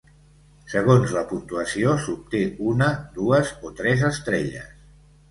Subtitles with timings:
[0.71, 2.87] Segons la puntuació s'obté una,
[3.19, 4.73] dues o tres estrelles.